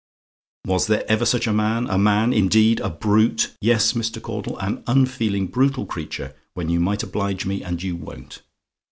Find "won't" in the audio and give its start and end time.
7.95-8.41